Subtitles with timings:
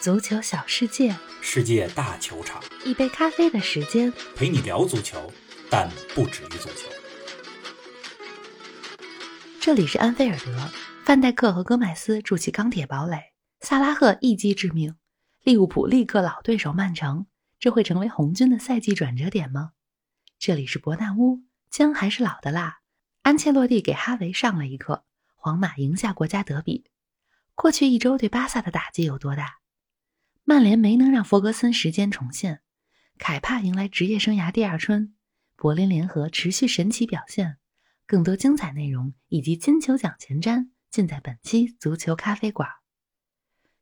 [0.00, 4.10] 足球小世界，世界大球场，一杯咖啡的时间。
[4.34, 5.30] 陪你聊足球，
[5.68, 6.88] 但不止于足球。
[9.60, 10.70] 这里是安菲尔德，
[11.04, 14.94] 范戴克和戈麦斯筑起钢铁堡垒，萨拉赫一击致命，
[15.42, 17.26] 利物浦力克老对手曼城，
[17.58, 19.72] 这会成为红军的赛季转折点吗？
[20.38, 21.40] 这里是伯纳乌，
[21.70, 22.78] 姜还是老的辣。
[23.20, 25.04] 安切洛蒂给哈维上了一课，
[25.36, 26.86] 皇马赢下国家德比。
[27.54, 29.59] 过去一周对巴萨的打击有多大？
[30.44, 32.60] 曼联没能让弗格森时间重现，
[33.18, 35.14] 凯帕迎来职业生涯第二春，
[35.54, 37.58] 柏林联合持续神奇表现。
[38.06, 42.68] 更多精彩内容以及金球奖前瞻，尽在本期足球咖啡馆。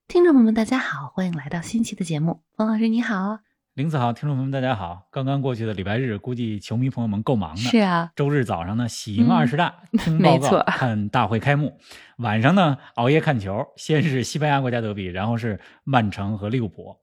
[0.06, 2.42] 听众朋友们，大家好，欢迎来到新期的节目。
[2.54, 3.40] 冯老师你好，
[3.78, 5.06] 林子好，听众朋友们大家好。
[5.08, 7.60] 刚刚过去的礼拜日，估计球迷朋友们够忙的。
[7.60, 11.68] 是啊，周日早上呢，喜迎二十大，听没报告，错看大会开幕；
[12.16, 16.96] 晚上呢，熬夜看球，先是西班牙国家德比，然后是曼城和利物浦。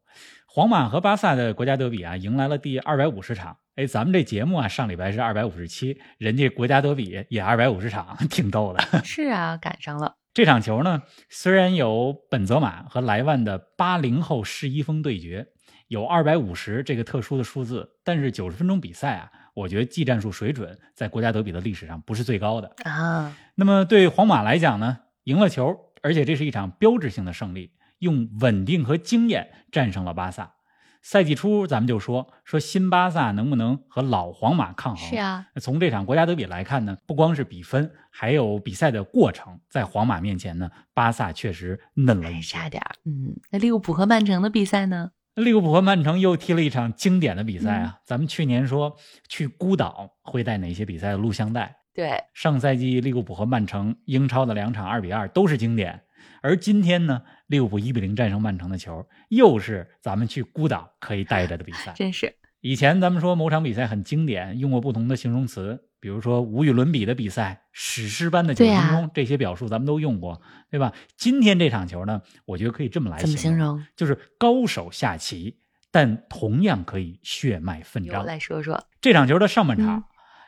[0.49, 3.55] 皇马和巴萨的国家德比啊，迎来了第二百五十场。
[3.77, 8.83] 哎，咱们这节目啊，上礼拜是二百五十七，人家国家德比也二百五十场，挺逗的。
[9.05, 10.15] 是啊，赶上了。
[10.33, 15.47] 这场球呢，虽然有本泽马和莱万的八零后世一峰对决，
[15.87, 22.73] 有二百五十这个特殊的数字，但是九十分钟比赛啊，我觉得技战术水准在国家德比的历史上不是最高的。
[22.83, 30.53] 啊，那么对皇马来讲呢，赢了球，而且这是一场标志性的胜利，用稳定和经验战胜了巴萨。
[31.03, 35.07] 赛季初咱们就说说新巴萨能不能和老皇马抗衡？
[35.07, 42.41] 是啊，从这场国家德比来看呢，不光是比分，还有比赛的过程，在皇马面前呢，巴萨确实嫩了一。
[42.41, 42.95] 差点儿。
[43.05, 45.11] 嗯，那利物浦和曼城的比赛呢？
[45.35, 47.99] 利物浦和曼城又踢了一场经典的比赛嗯啊！
[48.05, 48.95] 咱们去年说
[49.27, 51.75] 去孤岛会带哪些比赛的录像带？
[51.93, 56.01] 对，上赛季利物浦和曼城英超的两场二比二都是经典，
[56.41, 61.91] 而今天呢，利物浦一比零战胜曼城的球，又是咱们去孤岛可以带着的比赛。
[61.95, 70.39] 真是以前咱们说某场比赛很经典，用过不同的形容词，比如说无与伦比的比赛、史诗般的九分钟，这些表述咱们都用过，
[70.69, 70.93] 对吧？
[71.17, 73.83] 今天这场球呢，我觉得可以这么来形容？
[73.95, 75.57] 就是高手下棋，
[75.89, 78.23] 但同样可以血脉奋由张。
[78.23, 78.85] 来说说。
[79.01, 80.03] 这场球的上半场，嗯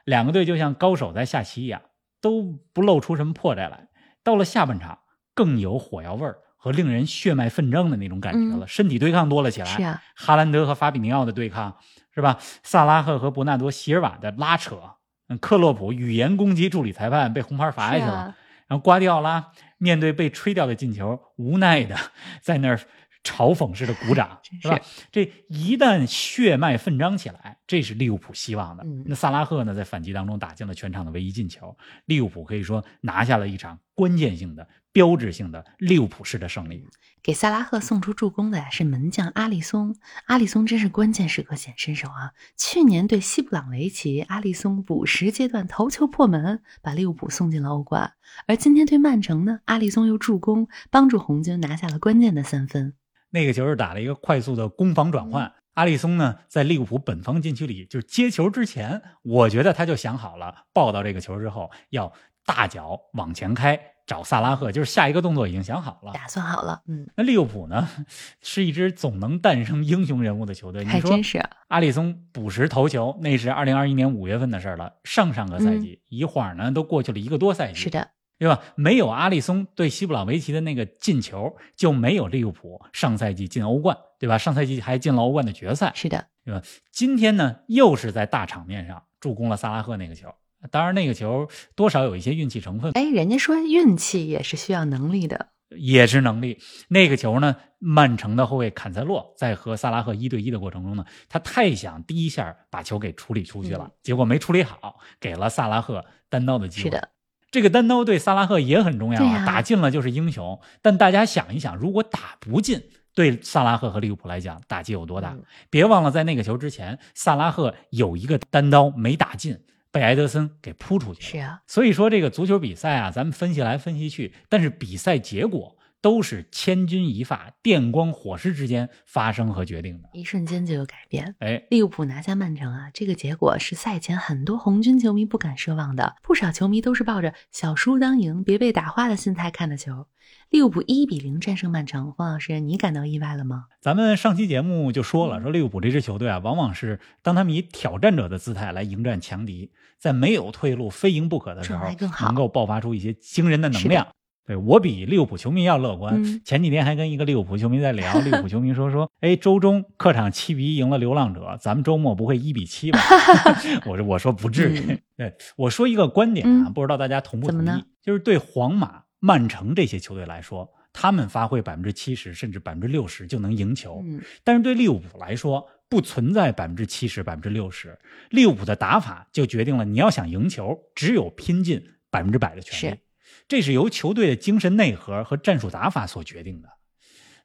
[0.05, 1.81] 两个队就像高手在下棋一样，
[2.21, 3.87] 都不露出什么破绽来。
[4.23, 4.99] 到了下半场，
[5.33, 9.65] 更有火药味儿和令人血脉奋张的那种感觉了，身体对抗多了起来。
[9.65, 11.77] 是啊，哈兰德和法比尼奥的对抗
[12.13, 12.37] 是吧？
[12.61, 14.79] 萨拉赫和伯纳多席尔瓦的拉扯，
[15.27, 18.13] 嗯，克洛普语言攻击助理裁判被红牌罚下去了。
[18.13, 21.95] 啊，然后瓜迪奥拉面对被吹掉的进球，无奈的
[22.41, 22.79] 在那儿
[23.23, 24.79] 嘲讽式的鼓掌，是吧？
[25.11, 28.83] 这一旦血脉奋张起来，这是利物浦希望的。
[28.85, 34.67] 嗯那萨拉赫呢，在反击当中打进了全场的唯一进球，利物浦可以说拿下了一场关键性的、
[34.97, 36.87] 标志性的利物浦式的胜利。
[37.21, 42.33] 给萨拉赫送出助攻的呀是门将阿里松，阿里松真是关键时刻显身手啊！
[42.57, 48.13] 去年对西布朗维奇，阿里松补时阶段头球破门，把利物浦送进了欧冠。
[48.47, 52.95] 而今天对曼城呢，阿里松又助攻，帮助红军拿下了关键的三分。
[53.29, 55.53] 那个球是打了一个快速的攻防转换。
[55.75, 62.11] 阿里松呢，在利物浦本方禁区里，就是接球之前，我觉得他就想好了，抱到这个球之后要
[62.47, 66.13] 大脚往前开找萨拉赫，就是下一个动作已经想好了。
[66.13, 67.87] 打算好了，嗯，那利物浦呢，
[68.41, 70.83] 是一支总能诞生英雄人物的球队。
[70.83, 71.49] 你说还真是啊。
[71.67, 77.73] 阿里松补时头球，那是二零二一年五月份的事儿了，上上个赛季，一晃呢都过去了一个多赛季。
[77.73, 78.09] 嗯是的，
[78.39, 78.61] 对吧？
[78.75, 84.37] 没有阿里松对西布朗维奇的那个进球，就没有利物浦上赛季进欧冠，对吧？
[84.37, 86.61] 上赛季还进了欧冠的决赛，是的，对吧？
[86.93, 90.33] 今天呢，又是在大场面上助攻了萨拉赫那个球。
[90.71, 95.47] 当然，那个球多少有一些运气成分，哎，人家说运气也是需要能力的，
[95.77, 96.59] 也是能力。
[96.89, 106.83] 那个球呢，曼城的后卫坎塞洛在和萨拉赫一对一的过程中呢，他太想第一下把球给处理出去了，嗯结果没处理好，给了萨拉赫单刀的机会。
[106.85, 107.09] 是的，
[107.51, 110.59] 这个单刀对萨拉赫也很重要啊，打进了就是英雄。
[110.81, 112.81] 但大家想一想，如果打不进，
[113.13, 115.33] 对萨拉赫和利物浦来讲打击有多大？
[115.33, 119.59] 嗯别忘了，在那个球之前，萨拉赫有一个单刀没打进，
[119.97, 121.43] 被埃德森给扑出去了。
[121.43, 130.09] 是啊，所以说，这个足球比赛啊，咱们分析来分析去，但是比赛结果都是千钧一发、电光火石之间发生和决定的。
[130.13, 131.35] 一瞬间就有改变。
[131.39, 140.07] 哎，利物浦拿下曼城啊，这个结果是赛前很多红军球迷不敢奢望的，不少球迷都是抱着小输当赢，别被打花的心态看的球。
[140.49, 143.65] 利物浦一比零战胜曼城，黄老师，你感到意外了吗？
[143.81, 151.85] 咱们上期节目就说了，说利物浦这支球队啊，往往是当他们以挑战者的姿态来迎战强敌，在没有退路、非赢不可的时候
[152.21, 154.07] 能够爆发出一些惊人的能量。
[154.47, 156.23] 对我比利物浦球迷要乐观。
[156.23, 162.99] 嗯前几天还跟一个利物浦球迷在聊，利物浦球迷说 说，哎，周中客场七比一赢了流浪者，咱们周末不会一比七吧？
[163.85, 164.79] 我说我说不至于。
[164.87, 167.83] 嗯 对，我说一个观点啊，嗯不知道大家同不同意怎么呢？
[168.01, 177.97] 就是对皇马、曼城这些球队来说，他们发挥百分之七十甚至百分之六十就能赢球，嗯但是对利物浦来说，不存在百分之七十、百分之六十。
[178.29, 183.01] 利物浦的打法就决定了，你要想赢球，只有拼尽百分之百的全力是。
[183.47, 186.69] 这是由球队的精神内核和战术打法所决定的。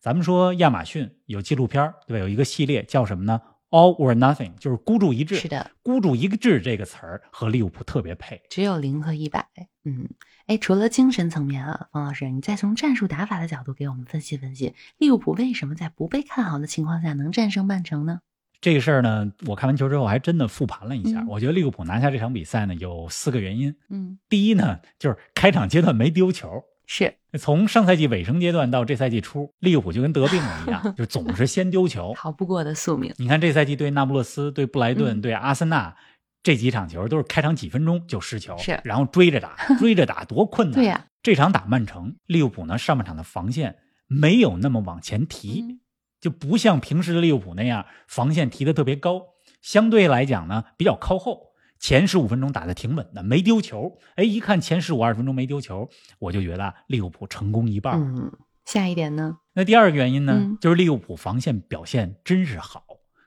[0.01, 2.19] 咱们说亚马逊有纪录片，对吧？
[2.19, 3.41] 有一个系列叫什么呢
[3.71, 5.37] ？All or Nothing，就是孤注一掷。
[5.37, 8.43] 是的，孤注一掷这个词儿和利物浦特别配。
[8.51, 9.49] 只有零和一百。
[9.85, 10.09] 嗯，
[10.47, 18.21] 哎，除了精神层面啊，方老师，你再从战术打法的角度给我们分析分析，利物浦为什么在不被看好的情况下能战胜曼城呢？
[18.63, 21.21] 这个事儿呢，我看完球之后还真的复盘了一下。
[21.21, 23.75] 嗯我觉得利物浦拿下这场比赛呢，有四个原因。
[23.91, 26.49] 嗯，第一呢，就是开场阶段没丢球。
[26.87, 32.13] 是从上赛季尾声阶段到这赛季初，利物浦就跟得病了一样， 就总是先丢球。
[32.17, 33.13] 逃不过的宿命。
[33.17, 35.97] 你看这赛季对那不勒斯、对布莱顿、嗯对阿森纳
[36.43, 40.75] 这几场球，都是开场几分钟就失球，是然后追着打， 追着打多困难。
[40.75, 43.77] 对呀这场打曼城，利物浦呢上半场的防线
[44.07, 45.81] 没有那么往前提，嗯
[46.23, 49.21] 就不像平时的利物浦那样防线提的特别高，
[49.61, 51.53] 相对来讲呢比较靠后。
[51.79, 53.99] 前十五分钟打的挺稳的，没丢球。
[54.15, 55.91] 哎，一看前十五二十分钟没丢球，
[56.21, 58.01] 我就觉得啊利物浦成功一半。
[58.01, 58.31] 嗯，
[58.65, 59.39] 下一点呢？
[59.53, 62.85] 那第二个原因呢，嗯就是利物浦防线表现真是好。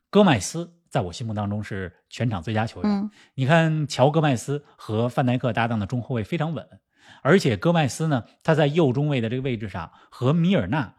[0.10, 2.90] 戈麦斯在我心目当中是全场最佳球员。
[2.90, 6.66] 嗯你看，乔戈麦斯和范戴克搭档的中后卫非常稳，
[7.22, 10.96] 而且戈麦斯呢，他在右中卫的这个位置上和米尔纳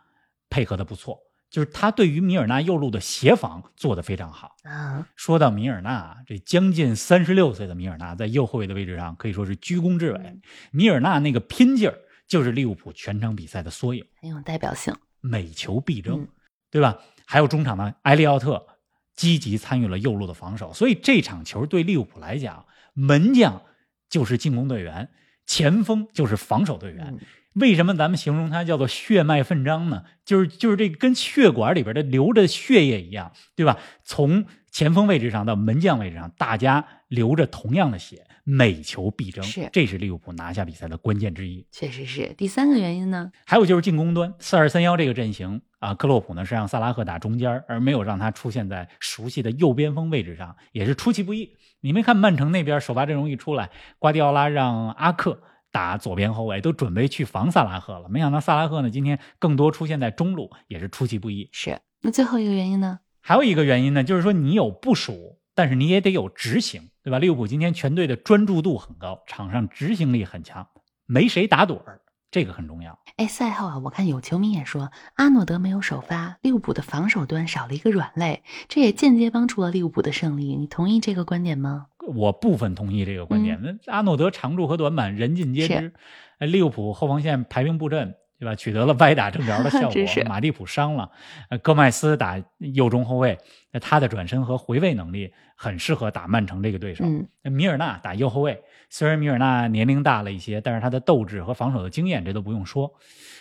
[0.51, 1.19] 配合的不错，
[1.57, 4.55] 就是他对于米尔纳右路的协防做得非常好。
[4.65, 10.19] 啊，说到米尔纳，这将近三十六岁的米尔纳在右后卫的位置上可以说是居功至伟。
[10.23, 11.97] 嗯米尔纳那个拼劲儿，
[12.29, 14.05] 就是利物浦全场比赛的缩影。
[14.21, 14.95] 很有代表性。
[15.23, 16.29] 每球必争，嗯
[16.71, 16.99] 对吧？
[17.25, 18.67] 还有中场的，埃利奥特
[19.15, 23.63] 积极参与了右路的防守，所以这场球对利物浦来讲，门将
[24.11, 25.09] 就是进攻队员，
[25.47, 27.17] 前锋就是防守队员。
[27.19, 27.21] 嗯
[27.57, 30.05] 为什么咱们形容它叫做血脉奋张呢？
[30.25, 33.79] 就是就是这跟血管里边的流着血液一样，对吧？
[34.05, 41.67] 从前锋位置上到门将位置上，大家流着同样的血，每球必争，是这是利物浦拿下比赛的关键之一。
[41.73, 42.35] 确实是。
[42.37, 43.33] 第三个原因呢？
[43.47, 51.57] 还有就是进攻端，四二三幺这个阵型啊，克洛普呢是让萨拉赫打中间，而没有让他出现在熟悉的右边锋位置上，也是出其不意。
[51.81, 55.41] 你没看曼城那边首发阵容一出来，瓜迪奥拉让阿克
[55.77, 61.51] 打左边后卫，都准备去防萨拉赫了，没想到萨拉赫呢今天更多出现在中路，也是出其不意。
[61.53, 61.79] 是。
[62.01, 63.01] 那最后一个原因呢？
[63.21, 67.19] 还有一个原因呢，就是说你有部署，但是你也得有执行，对吧？
[67.19, 70.67] 利物浦今天全队的专注度很高，场上执行力很强，
[71.05, 72.01] 没谁打盹儿，
[72.31, 72.99] 这个很重要。
[73.17, 80.57] 哎，赛后啊，我看有球迷也说，阿诺德没有首发，利物浦的防守端少了一个软肋，这也间接帮助了利物浦的胜利。
[80.57, 81.87] 你同意这个观点吗？
[82.07, 83.59] 我部分同意这个观点。
[83.63, 85.93] 那、阿诺德长处和短板人尽皆知嗯是，
[86.39, 88.55] 呃利物浦后防线排兵布阵，对吧？
[88.55, 90.25] 取得了歪打正着的 效果。
[90.27, 91.11] 马蒂普伤了，
[91.51, 93.39] 呃，戈麦斯打右中后卫，
[93.73, 97.05] 那他的转身和回位能力很适合打曼城这个对手。
[97.43, 102.93] 米尔纳打右后卫，虽然米尔纳年龄大了一些，但是他的斗志和防守的经验，这都不用说。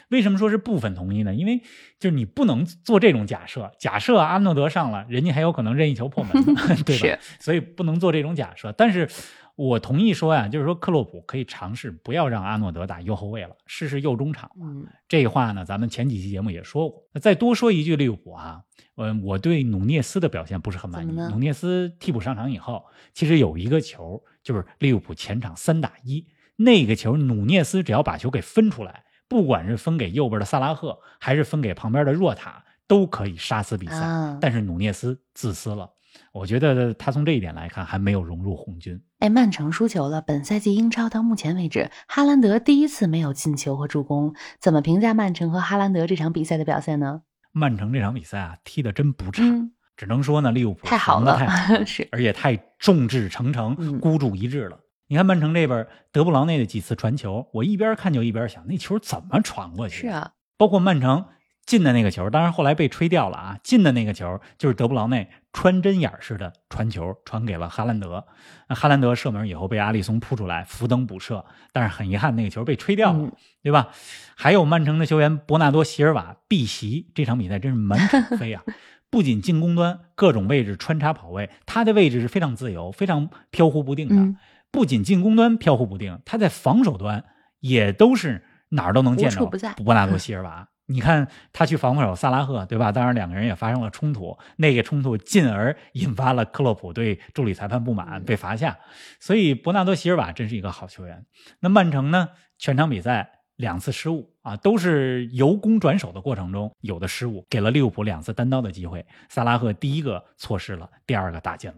[0.09, 1.33] 为什么说是部分同意呢？
[1.33, 1.59] 因为
[1.99, 7.19] 就是你不能做这种假设，假设阿诺德上了，人家还有可能任意球破门呢， 对吧？
[7.39, 8.71] 所以不能做这种假设。
[8.73, 9.09] 但是
[9.55, 14.51] 我同意说呀，就是说克洛普可以尝试不要让阿诺德打右后卫了，试试右中场。
[14.61, 17.03] 嗯，这话呢，咱们前几期节目也说过。
[17.13, 18.61] 那再多说一句，利物浦啊，
[18.97, 21.11] 嗯，我对努涅斯的表现不是很满意。
[21.11, 22.83] 努涅斯替补上场以后，
[23.13, 33.95] 其实有一个球，就是利物浦前场三打一，那个球努涅斯只要把球给分出来，不管是分给右边的萨拉赫，还是分给旁边的若塔，都可以杀死比赛。
[33.95, 35.89] 啊但是努涅斯自私了，
[36.31, 39.01] 我觉得他从这一点来看，还没有融入红军。
[39.19, 40.21] 哎，曼城输球了。
[40.21, 44.33] 本赛季英超到目前为止，哈兰德第一次没有进球和助攻。
[44.59, 47.21] 怎么评价曼城和哈兰德这场比赛的表现呢？
[47.51, 54.77] 曼城这场比赛啊，踢得真不差，嗯，只能说呢，利物浦太好了太好， 是而且太众志成城、嗯孤注一掷了。
[55.07, 60.01] 你看曼城这边德布劳内的几次传球，我一边看就一边想，那球怎么传过去？
[60.01, 61.23] 是，啊，包括曼城
[61.65, 63.59] 进的那个球，当然后来被吹掉了啊。
[63.63, 68.25] 进的那个球就是德布劳内穿针眼儿似的传球，传给了哈兰德。
[68.69, 71.43] 那哈兰德射门以后被阿里松扑出来，福登补射，
[71.73, 73.31] 但是很遗憾那个球被吹掉了，嗯
[73.63, 73.89] 对吧？
[74.35, 78.63] 还有曼城的球员伯纳多·席尔瓦避袭，这场比赛真是满场飞啊！
[79.09, 84.15] 不仅进攻端各种位置穿插跑位，他的位置是非常自由、非常飘忽不定的。
[84.15, 84.37] 嗯
[84.71, 87.23] 不仅进攻端飘忽不定，他在防守端
[87.61, 89.45] 也都是哪儿都能见着
[89.77, 90.67] 伯纳多 ·席尔瓦。
[90.87, 92.91] 你看他去防守萨拉赫，对吧？
[92.91, 98.77] 当然两个人也发生了冲突，那个冲突进而引发了克洛普对助理裁判不满，被罚下。
[99.19, 101.25] 所以伯纳多·席尔瓦真是一个好球员。
[101.59, 102.29] 那曼城呢？
[102.57, 109.05] 全场比赛两次失误啊，都是由攻转守的过程中有的失误，给了利物浦两次单刀的机会。
[109.27, 111.77] 萨拉赫第一个错失了，第二个打进了。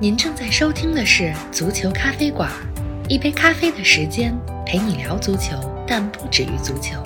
[0.00, 2.50] 您正在收听的是《足球咖啡馆》，
[3.08, 7.00] 一杯咖啡的时间陪你聊足球，但不止于足球。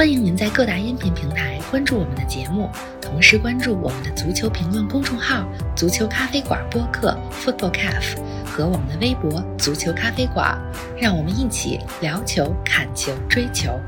[0.00, 2.70] 欢迎您在各大音频平台关注我们的节目，
[3.02, 8.16] 同时关注我们的足球评论公众号“足球咖啡馆播客 ”（Football Cafe）
[8.46, 10.58] 和我们的微博“足球咖啡馆”，
[10.98, 13.78] 让我们一起聊球、侃球、追球。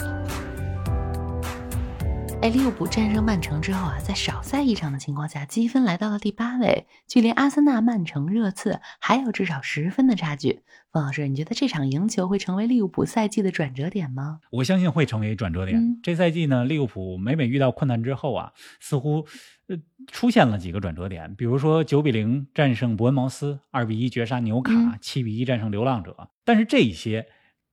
[2.43, 10.59] 哎，利物浦战胜曼城之后啊，在少赛一场的情况下，积分来到了第八位，距离阿森纳、曼城、热刺还有至少十分的差距。
[10.91, 14.41] 冯老师，你觉得这场赢球会成为利物浦赛季的转折点吗？
[14.51, 15.79] 我相信会成为转折点。
[15.79, 19.25] 嗯这赛季呢，利物浦每每遇到困难之后啊，似乎
[19.69, 19.77] 呃
[20.09, 27.25] 出现了几个转折点，比如说九比零战胜伯恩茅斯，二比一绝杀纽卡嗯，七、比一战胜流浪者，但是这一些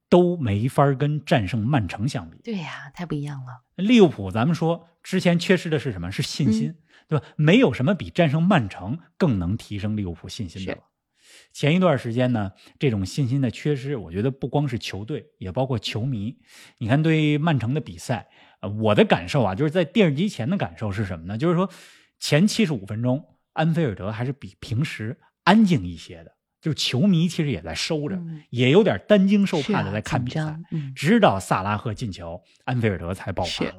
[0.10, 2.38] 都没法跟战胜曼城相比。
[2.44, 3.64] 对呀、太不一样了。
[3.76, 6.12] 利物浦，咱们说之前缺失的是什么？
[6.12, 6.76] 是信心，
[7.08, 7.26] 对吧？
[7.36, 10.84] 没有什么比战胜曼城更能提升利物浦信心的了。
[11.54, 16.38] 前一段时间呢，这种信心的缺失，我觉得不光是球队，也包括球迷。
[16.78, 18.30] 你看，对曼城的比赛，
[18.62, 21.38] 呃，我的感受啊，就是在电视机前的感受是什么呢？
[21.38, 21.70] 就是说，
[22.20, 30.60] 前七十五分钟，安菲尔德还是比平时安静一些的，就是球迷其实也在收着，嗯也有点担惊受怕的在看比赛。
[30.96, 33.76] 直到萨拉赫进球，安菲尔德才爆发了。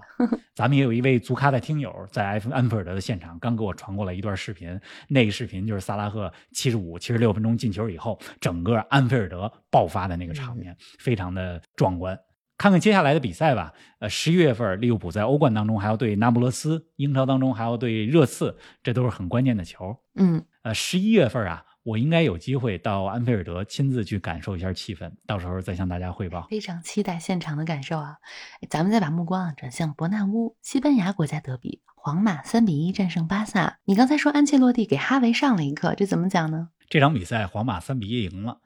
[0.54, 4.78] 咱们也有一位足咖的听友在埃安菲尔德的现场，刚给我传过来一段视频。
[5.08, 12.18] 那个视频就是萨拉赫七十五、七十六分钟进球以后，整个安菲尔德爆发的那个场面，非常的壮观。
[12.58, 13.72] 看看接下来的比赛吧。
[14.00, 19.96] 呃，十一月份利物浦在欧冠当中还要对那不勒斯，英超当中还要对热刺，这都是很关键的球。
[20.14, 26.46] 嗯，呃，十一月份啊，我应该有机会到安菲尔德亲自去感受一下气氛，到时候再向大家汇报。
[26.50, 28.16] 非常期待现场的感受啊！
[28.60, 33.78] 哎咱们再把目光啊转向伯纳乌，西班牙国家德比，皇马三比一战胜巴萨。
[33.84, 36.68] 你刚才说安切洛蒂给哈维上了一课，这怎么讲呢？
[36.88, 38.60] 这场比赛皇马三比一赢了。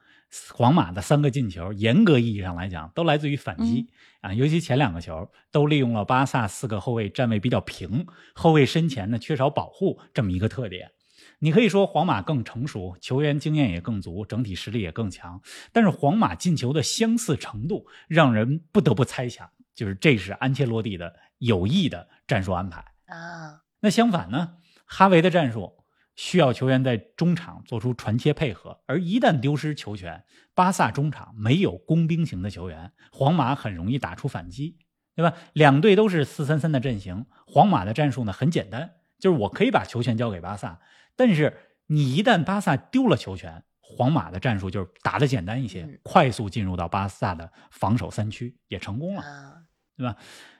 [0.53, 3.87] 皇马的三个进球，严格意义上来讲，都来自于反击、
[4.19, 10.91] 啊，尤其前两个球都利用了巴萨四个后卫站位比较平，后卫身前呢缺少保护这么一个特点。
[11.39, 15.41] 你可以说皇马更成熟，球员经验也更足，整体实力也更强。
[15.71, 22.79] 但是皇马进球的相似程度，让人不得不猜想，就是这是安切洛蒂的有意的战术安排。
[23.05, 24.55] 啊，那相反呢，
[24.85, 25.83] 哈维的战术
[26.15, 34.77] 需要球员在中场做出传切配合，而一旦丢失球权，巴萨中场没有工兵型的球员，皇马很容易打出反击，
[35.15, 35.35] 对吧？
[35.53, 40.79] 两队都是四三三的阵型，皇马的战术呢很简单，就是我可以把球权交给巴萨，
[41.15, 41.55] 但是
[41.87, 49.21] 你一旦巴萨丢了球权，皇马的战术就是打得简单一些，嗯快速进入到巴萨的防守三区，也成功了。
[49.21, 49.53] 啊，
[49.97, 50.15] 对吧？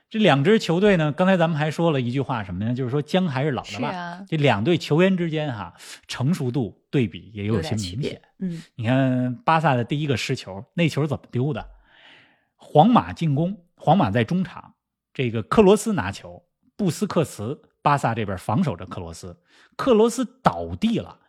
[0.08, 2.72] 这两支球队呢，刚才咱们还说了一句话什么呢？
[2.72, 3.88] 就是说姜还是老的辣。
[3.88, 5.74] 啊，这两队球员之间哈、
[6.06, 8.22] 成熟度对比也有些明显。。
[8.38, 11.68] 嗯，你看巴萨的第一个失球，那球怎么丢的？
[12.54, 14.74] 皇马进攻，皇马在中场，
[15.12, 16.44] 这个克罗斯拿球，
[16.76, 19.36] 布斯克茨，巴萨这边防守着克罗斯，
[19.76, 21.20] 克罗斯倒地了。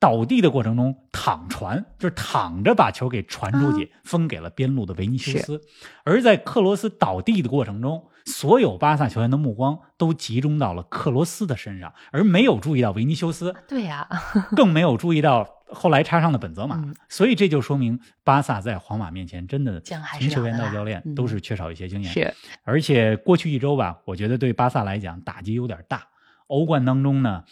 [0.00, 5.62] 倒地的过程中躺传，就是躺着把球给传出去，分给了边路的维尼修斯。
[6.04, 14.08] 而在克罗斯倒地的过程中，所有巴萨球员的目光都集中到了克罗斯的身上，而没有注意到维尼修斯，对呀、
[14.56, 16.76] 更没有注意到后来插上了本泽马。
[16.76, 22.12] 嗯所以这就说明巴萨在皇马面前真的从球员到教练嗯都是缺少一些经验。
[22.12, 26.08] 是，而且过去一周吧，我觉得对巴萨来讲打击有点大。
[26.48, 27.44] 欧冠当中呢，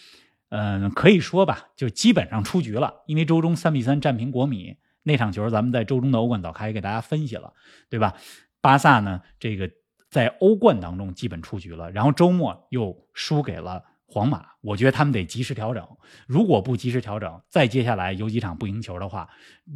[0.51, 7.53] 嗯、可以说吧，就基本上出局了，因为周中三比三战平国米那场球，咱们在周中的欧冠早开也给大家分析了，
[7.89, 8.15] 对吧？
[8.61, 9.71] 巴萨呢，这个
[10.11, 15.89] 在欧冠当中基本出局了，然后周末又输给了皇马，我觉得他们得及时调整，
[16.27, 19.31] 如果不及时调整，再接下来有几场不赢球的话，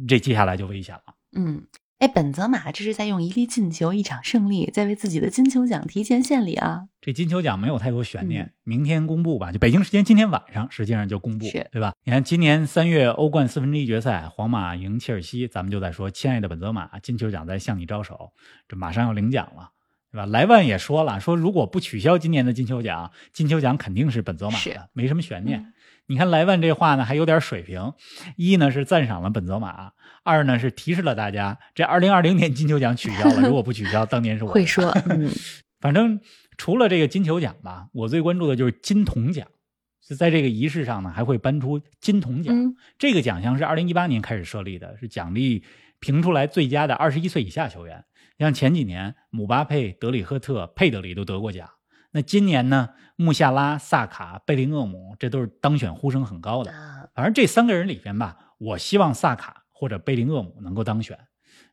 [0.07, 1.15] 这接下来就危险了。
[1.35, 1.63] 嗯。
[1.99, 6.83] 哎，本泽马这是在用一粒进球、一场胜利，在为自己的金球奖提前献礼啊！
[7.01, 9.51] 这金球奖没有太多悬念，嗯明天公布吧。
[9.51, 11.93] 就北京时间今天晚上，实际上就公布是，对吧？
[12.03, 18.31] 你看今年三月欧冠四分之一决赛，皇马赢切尔西，咱们就在说，亲爱的本泽马，金球奖在向你招手，
[18.67, 19.71] 这马上要领奖了。
[20.11, 20.25] 对吧？
[20.25, 25.59] 莱万也说了，说如果不取消今年的金球奖，金球奖肯定是本泽马的，没什么悬念。
[25.59, 25.73] 嗯
[26.09, 27.91] 你看莱万这话呢，还有点水平。
[28.37, 29.91] 一呢是赞赏了本泽马，
[30.23, 35.29] 二呢是提示了大家，这二零二零年金球奖取消了，如果不取消， 当年是我会说， 嗯，
[35.81, 36.21] 反正
[36.55, 39.45] 除了这个金球奖吧，我最关注的就是金童奖。
[40.07, 42.55] 就在这个仪式上呢，还会颁出金童奖。
[42.55, 45.65] 嗯这个奖项是二零一八年开始设立的，是奖励
[45.99, 48.05] 评出来最佳的二十一岁以下球员。
[48.37, 51.69] 像前几年姆巴佩、德里赫特、佩德里都得过奖。
[52.11, 56.71] 那今年呢，穆夏拉、萨卡、贝林厄姆，这都是当选呼声很高的。
[56.71, 61.19] 啊，反正这三个人里边吧，我希望萨卡或者贝林厄姆能够当选。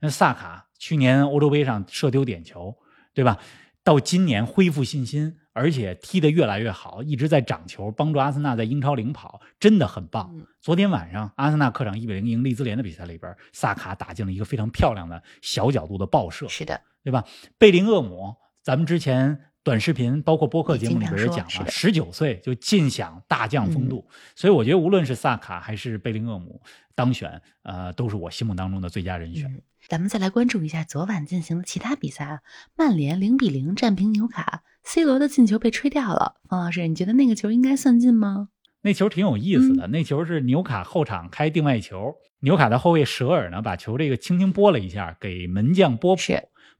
[0.00, 2.76] 那萨卡去年欧洲杯上射丢点球，
[3.14, 3.38] 对吧？
[3.82, 10.30] 到今年恢复信心，而且踢得越来越好，一直在涨球，帮助阿森纳在英超领跑，真的很棒。
[10.34, 17.24] 嗯昨天晚上阿森纳客场一比零赢利兹联的比赛里边，萨卡打进了一个非常漂亮的小角度的爆射，是的，对吧？
[17.58, 26.62] 贝林厄姆，咱们之前短视频包括播客节目里边也讲了，十九岁就尽享大将风度，所以我觉得无论是萨卡还是贝林厄姆
[26.94, 29.52] 当选，呃，都是我心目当中的最佳人选。
[29.52, 32.40] 嗯，咱们再来关注一下昨晚进行的其他比赛啊。
[32.74, 36.36] 曼联零比零战平纽卡，C 罗的进球被吹掉了。
[36.48, 38.48] 方老师，你觉得那个球应该算进吗？
[38.82, 46.22] 那球挺有意思的，那球是纽卡后场开定外球，纽卡的后卫舍尔呢把球这个轻轻拨了一下，给门将波普，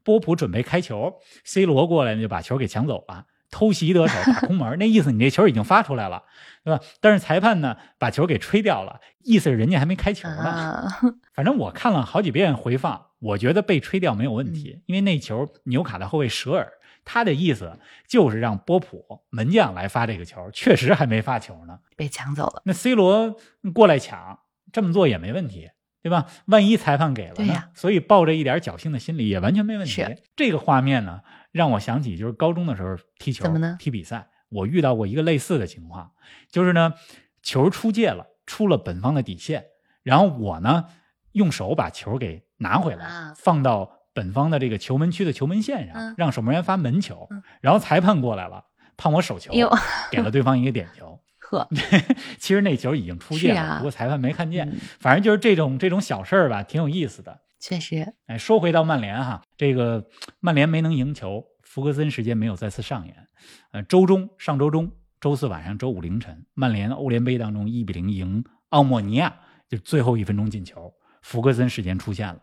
[0.05, 3.25] 波普准备开球，C 罗过来呢就把球给抢走了。
[3.51, 6.25] 偷袭得手，打空门，那意思你这球已经发出来了，
[6.65, 6.83] 对吧？
[7.01, 10.43] 但是裁判呢把球给吹掉了，意思是人家还没开球呢。
[10.43, 10.89] 啊，
[11.33, 16.69] 反正我看了好几遍回放，我觉得被吹掉没有问题，因为那球纽卡的后卫舍尔，
[17.05, 21.79] 他的意思就是让波普门将来发这个球，确实还没发球呢。
[21.97, 22.63] 被抢走了。
[22.65, 23.37] 那 C 罗
[23.75, 24.41] 过来抢，
[24.73, 25.71] 这么做也没问题，
[26.03, 26.27] 对吧？
[26.47, 27.65] 万一裁判给了呢？
[27.75, 30.19] 所以抱着一点侥幸的心理也完全没问题是。
[30.35, 31.21] 这个画面呢，
[31.53, 36.13] 让我想起就是高中的时候踢球，怎么呢踢比赛，我遇到过一个类似的情况，
[36.51, 36.95] 就是呢，
[37.43, 39.67] 球出界了，出了本方的底线，
[40.03, 40.87] 然后我呢
[41.33, 48.65] 用手把球给拿回来，啊放到本方的这个球门区的球门线上，嗯让守门员发门球，嗯然后裁判过来了，
[48.97, 49.53] 判我手球
[50.11, 51.21] 给了对方一个点球。
[51.41, 51.69] 呵，
[52.39, 54.67] 其实那球已经出界了，啊不过裁判没看见。
[54.71, 57.41] 嗯反正就是这种这种小事儿吧，挺有意思的。
[57.61, 60.07] 确实，哎，说回到曼联哈，这个
[60.41, 63.29] 曼联没能赢球，福格森时间没有再次上演。
[63.73, 69.35] 呃，周中上周中，周四晚上，周五凌晨，曼联欧联杯当中一比零赢奥莫尼亚，
[69.69, 72.41] 就最后一分钟进球，福格森时间出现了，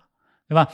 [0.48, 0.68] 对吧？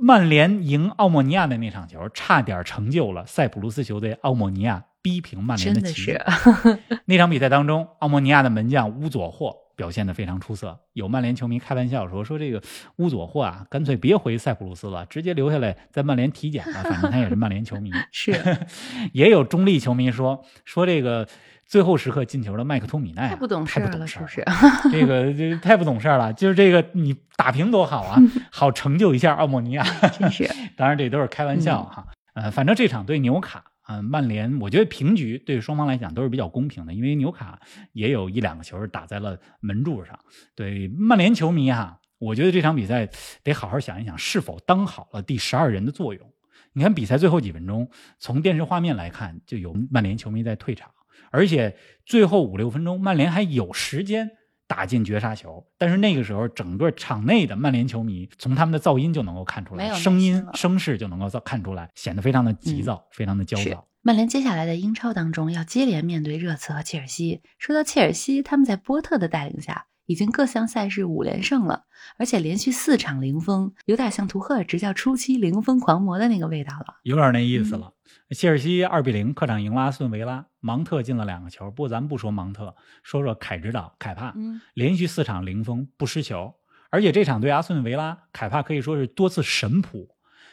[0.00, 6.18] 曼联赢奥莫尼亚的那场球，差点成就了塞浦路斯球队奥莫尼亚逼平曼联的奇迹。
[7.06, 10.78] 那场比赛当中，奥莫尼亚的门将乌佐霍表现得非常出色。
[10.92, 12.62] 有曼联球迷开玩笑说：“说这个
[12.96, 17.90] 乌佐霍啊，干脆别回塞浦路斯了，直接留下来在曼联体检吧，反正他也是曼联球迷。
[18.10, 18.32] 是
[19.12, 21.28] 也有中立球迷说说这个
[21.66, 24.90] 最后时刻进球的麦克托米奈啊太不懂事了，太不懂事是儿不是？
[24.92, 26.32] 这个这太不懂事儿了。
[26.32, 28.20] 就是这个你打平多好啊，
[28.52, 29.84] 好成就一下奥莫尼亚。
[30.18, 32.06] 真是， 当然这都是开玩笑哈。
[32.34, 37.58] 呃，反正这场对纽卡，呃，曼联，我觉得平局对双方来讲都是比较公平的，因为纽卡
[37.92, 40.18] 也有一两个球打在了门柱上。
[40.54, 43.08] 对曼联球迷哈，我觉得这场比赛
[43.42, 46.32] 得好好想一想，是否当好了第十二人的作用。
[46.74, 50.90] 你看比赛最后几分钟，从电视画面来看，就有曼联球迷在退场，
[51.30, 54.30] 而且最后五六分钟，曼联还有时间
[54.66, 63.86] 打进绝杀球，但是那个时候，整个场内的曼联球迷从他们的噪音就能够看出来，声音声势就能够看出来，显得非常的急躁，非常的焦躁。
[64.02, 67.42] 曼联接下来的英超当中要接连面对热刺和切尔西。
[67.58, 71.84] 说到切尔西，他们在波特的带领下，已经各项赛事五连胜了，
[72.16, 76.96] 而且连续四场零封，有点像图赫尔执教初期零封狂魔的那个味道了。
[77.02, 77.92] 有点那意思了。
[78.30, 81.70] 切尔西二比零客场赢了阿斯顿维拉，芒特进了两个球。
[81.70, 86.54] 不过咱不说芒特，说说凯指导凯帕，嗯，连续四场零封不失球，
[86.90, 90.08] 而且这场对阿斯顿维拉，凯帕可以说是多次神扑。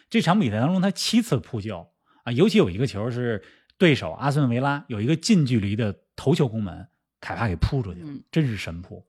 [0.10, 1.88] 这场比赛当中，他七次扑救
[2.24, 3.44] 啊，尤其有一个球是
[3.78, 6.88] 对手阿斯顿维拉有一个近距离的头球攻门，
[7.22, 9.04] 凯帕给扑出去了嗯，真是神扑。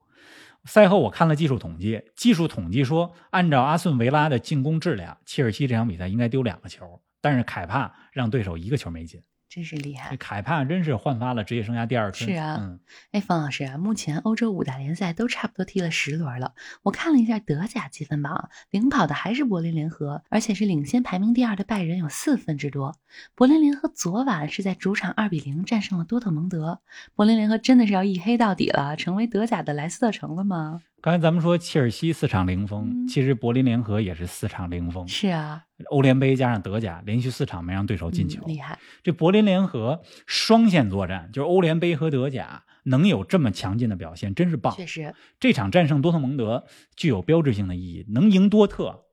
[0.64, 9.22] 赛后我看了技术统计，技术统计说，按照阿斯顿维拉的进攻质量，切尔西这场比赛应该丢两个球，但是凯帕让对手一个球没进。
[9.54, 10.16] 真是厉害这。
[10.16, 12.28] 凯帕真是焕发了职业生涯第二春。
[12.28, 12.80] 是啊嗯，
[13.12, 16.54] 哎，方老师啊，目前欧洲五大联赛都差不多踢了十轮了。
[16.82, 22.96] 我看了一下德甲积分榜，领跑的还是柏林联合，而且是领先排名第二的拜仁有四分之多。
[23.36, 26.80] 柏林联合昨晚是在主场二比零战胜了多特蒙德。
[27.14, 30.82] 柏林联合真的是要一黑到底了，成为德甲的莱斯特城了吗？
[31.04, 35.06] 刚才咱们说切尔西四场零封，嗯其实柏林联合也是四场零封。
[35.06, 38.40] 是啊，欧联杯加上德甲，连续四场没让对手进球。
[38.46, 44.74] 嗯厉害，这柏林联合双线作战，就是欧联杯和德甲能有这么强劲的表现，真是棒。
[44.74, 46.64] 确实，这场战胜多特蒙德
[46.96, 49.04] 具有标志性的意义，能赢多特，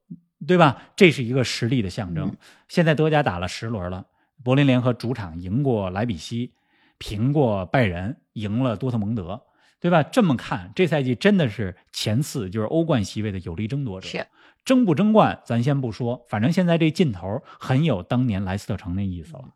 [0.48, 0.84] 对吧？
[0.96, 2.30] 这是一个实力的象征。
[2.30, 2.38] 嗯
[2.70, 4.06] 现在德甲打了十轮了，
[4.46, 6.54] 柏林联合主场赢过莱比锡，
[6.98, 9.42] 平过拜仁，赢了多特蒙德，
[9.82, 10.04] 对吧？
[10.04, 14.08] 这么看，这赛季真的是前四就是欧冠席位的有力争夺者。
[14.08, 14.28] 是
[14.64, 19.56] 争不争冠，咱先不说，反正现在这劲头很有当年莱斯特城那意思了。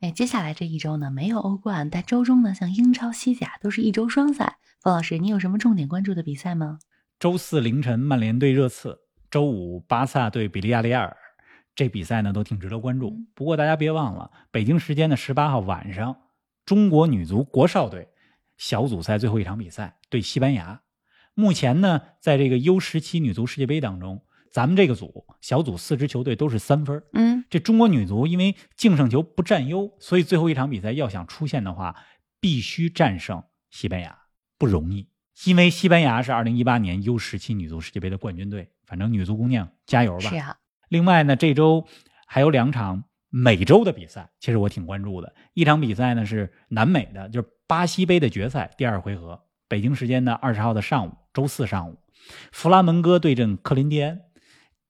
[0.00, 4.58] 哎，接下来这一周呢，没有欧冠，但周中呢，像英超、西甲都是一周双赛。
[4.80, 6.78] 冯老师，你有什么重点关注的比赛吗？
[7.18, 11.16] 周四凌晨，曼联对热刺；周五，巴萨对比利亚雷亚尔。
[11.74, 13.26] 这比赛呢都挺值得关注嗯。
[13.34, 16.16] 不过大家别忘了，北京时间的十八号晚上，
[16.64, 18.08] 中国女足国少队
[18.56, 20.82] 小组赛最后一场比赛对西班牙。
[21.34, 27.02] 目前呢，在这个 U 十七女足世界杯当中，咱们这个组小组四支球队都是三分。
[27.12, 31.94] 嗯，这中国女足因为净胜球不占优，所以最后一场比赛要想出线的话，
[32.40, 34.18] 必须战胜西班牙，
[34.56, 35.08] 不容易。
[35.44, 40.30] 因为西班牙是二零一八年 U 十七女足世界杯的冠军队，反正女足姑娘加油吧。
[40.30, 40.56] 是啊，
[40.88, 41.86] 另外呢，这周
[42.26, 45.34] 还有两场美洲的比赛，其实我挺关注的。
[45.52, 51.98] 一场比赛呢是南美的，就是巴西杯的决赛第二回合，北京时间的二十号的上午，周四上午，
[52.52, 54.20] 弗拉门戈对阵克林蒂安。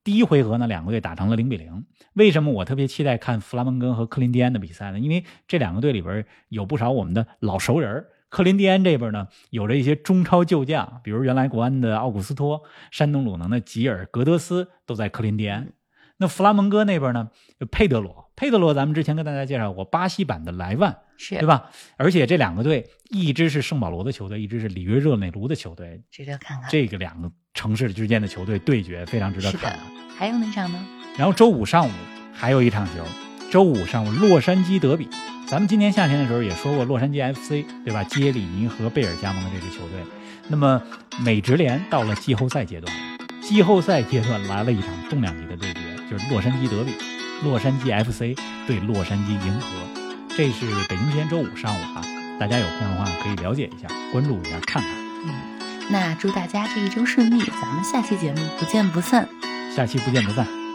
[0.04, 1.86] 第一回合呢，两个队打成了零比零。
[2.12, 5.00] 为什么我特别期待看弗拉门戈和克林蒂安的比赛呢？
[5.00, 8.04] 因为这两个队里边有不少我们的老熟人。
[8.28, 15.72] 克林蒂安这边呢，有着一些中超旧将，比如原来国安的奥古斯托、山东鲁能的吉尔、格德斯都在克林蒂安。
[16.18, 21.70] 那弗拉门戈那边呢，有佩德罗，佩德罗咱们之前跟大家介绍过巴西版的莱万，是对吧？
[21.96, 26.70] 而且这两个队，一支是圣保罗的球队，一支是里约热内卢的球队，值得看看。
[26.70, 29.80] 这个两个城市之间的球队对决非常值得看看。，
[30.16, 30.86] 还有哪场呢？
[31.18, 31.90] 然后周五上午
[32.32, 33.04] 还有一场球，
[33.50, 35.08] 周五上午洛杉矶德比。
[35.48, 38.02] 咱们今年夏天的时候也说过，洛杉矶 FC 对吧？
[38.04, 40.00] 基耶里尼和贝尔加盟的这支球队。
[40.48, 40.82] 那么
[41.20, 42.92] 美职联到了季后赛阶段，
[43.40, 46.92] 季后赛阶段来了一场重量级的对决，就是洛杉矶德比，
[47.42, 49.68] 洛杉矶 FC 对洛杉矶银河。
[50.36, 52.02] 这是北京时间周五上午啊，
[52.38, 54.90] 大家有空的话可以了解一下，关注一下，看看。
[55.24, 55.32] 嗯，
[55.90, 59.28] 那祝大家这一周顺利，咱们下期节目不见不散。
[59.74, 60.65] 下期不见不散。